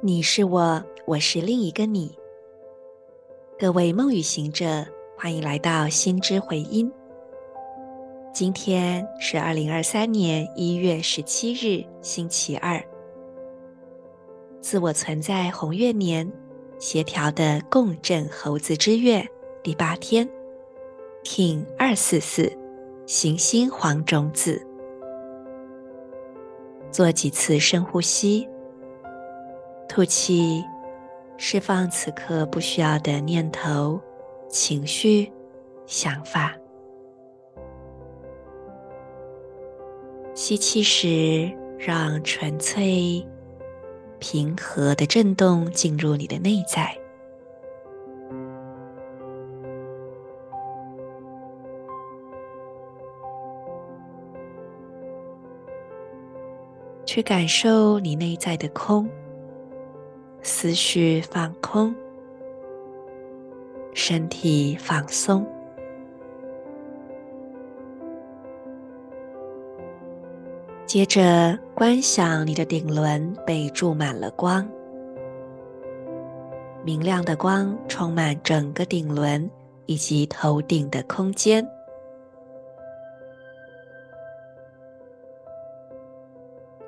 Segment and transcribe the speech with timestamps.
[0.00, 2.16] 你是我，我是另一个你。
[3.58, 4.86] 各位梦语行者，
[5.16, 6.88] 欢迎来到心之回音。
[8.32, 12.80] 今天是二零二三年一月十七日，星期二。
[14.60, 16.30] 自我存在红月年，
[16.78, 19.26] 协调的共振猴子之月
[19.64, 20.28] 第八天
[21.24, 22.56] ，King 二四四，
[23.04, 24.64] 行星黄种子。
[26.92, 28.48] 做几次深呼吸。
[29.98, 30.64] 吐气，
[31.36, 34.00] 释放此刻不需要的念头、
[34.48, 35.28] 情绪、
[35.86, 36.54] 想法。
[40.34, 43.26] 吸气时，让纯粹、
[44.20, 46.96] 平和的震动进入你的内在，
[57.04, 59.10] 去感受你内在的空。
[60.48, 61.94] 思绪放空，
[63.92, 65.46] 身体放松。
[70.86, 74.66] 接着观想你的顶轮被注满了光，
[76.82, 79.48] 明亮的光充满整个顶轮
[79.84, 81.62] 以及头顶的空间。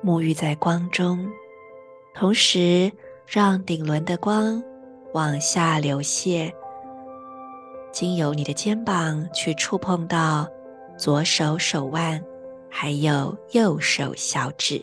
[0.00, 1.28] 沐浴在光中，
[2.14, 2.90] 同时，
[3.30, 4.62] 让顶轮的光
[5.12, 6.50] 往下流泻，
[7.92, 10.48] 经由你的肩膀去触碰到
[10.96, 12.24] 左手手腕，
[12.70, 14.82] 还有右手小指。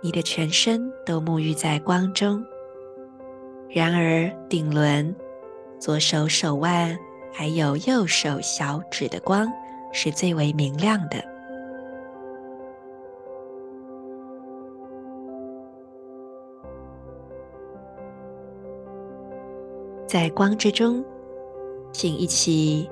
[0.00, 2.42] 你的全身都沐浴在光中。
[3.68, 5.14] 然而，顶轮、
[5.78, 6.98] 左手手腕
[7.30, 9.46] 还有右手小指的光
[9.92, 11.22] 是最为明亮的。
[20.08, 21.04] 在光之中，
[21.92, 22.88] 请一起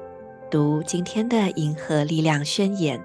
[0.51, 3.03] 读今天的银河力量宣言。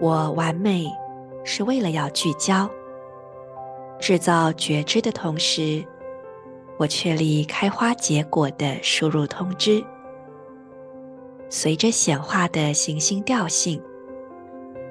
[0.00, 0.86] 我完美
[1.42, 2.70] 是为了要聚焦，
[3.98, 5.84] 制造觉知的同时，
[6.78, 9.84] 我确立开花结果的输入通知。
[11.48, 13.82] 随着显化的行星调性，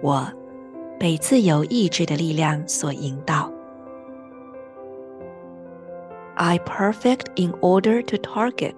[0.02, 0.30] 我
[1.00, 3.50] 被自由意志的力量所引导。
[6.43, 8.77] I perfect in order to target.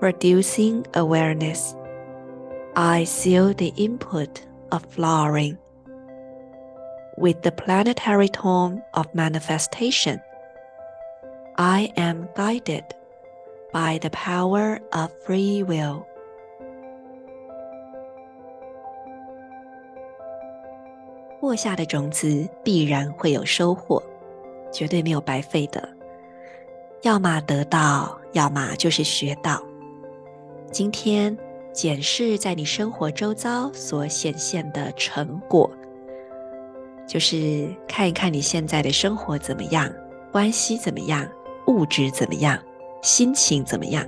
[0.00, 1.74] Producing awareness.
[2.76, 5.58] I seal the input of flowering.
[7.16, 10.20] With the planetary tone of manifestation.
[11.56, 12.84] I am guided
[13.72, 16.04] by the power of free will.
[21.40, 24.02] 播下的种子必然会有收获，
[24.72, 25.88] 绝对没有白费的。
[27.03, 29.61] 要么得到，要么就是学到。
[30.71, 31.37] 今天
[31.73, 35.69] 检视在你生活周遭所显现的成果，
[37.05, 39.91] 就是看一看你现在的生活怎么样，
[40.31, 41.27] 关系怎么样，
[41.67, 42.57] 物质怎么样，
[43.01, 44.07] 心情怎么样。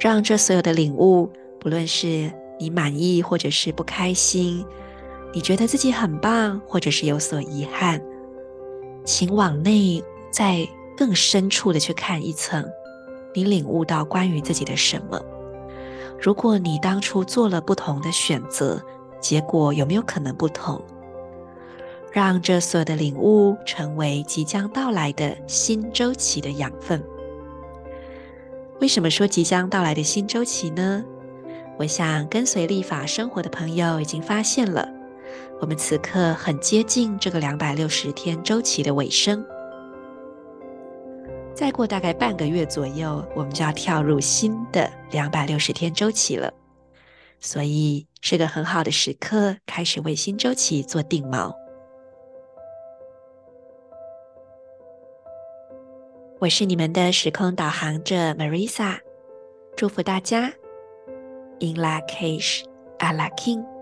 [0.00, 1.30] 让这所有的领悟，
[1.60, 4.66] 不论是你满意或者是不开心，
[5.32, 8.02] 你觉得自己很棒或者是有所遗憾，
[9.04, 10.02] 请往内
[10.32, 10.68] 在。
[10.96, 12.64] 更深处的去看一层，
[13.34, 15.20] 你领悟到关于自己的什么？
[16.20, 18.82] 如果你当初做了不同的选择，
[19.20, 20.82] 结果有没有可能不同？
[22.10, 27.04] 让这所有的领悟成为即将到来的新周期的养分。
[28.80, 31.04] 为什么说即将到来的新周期呢？
[31.78, 34.88] 我想跟随立法生活的朋友已经发现了，
[35.60, 39.44] 我们此刻很接近这个两百六十天周期的尾声。
[41.56, 46.52] 再过大概半个月左右，我们就要跳入新的两百六十天周期了，
[47.40, 51.50] 所以是个很好的时刻，开始为新周期做定锚。
[56.38, 58.98] 我是你们的时空导航者 Marisa，
[59.74, 60.52] 祝福大家
[61.60, 62.64] ，In Lak'ech
[62.98, 63.75] Ala king。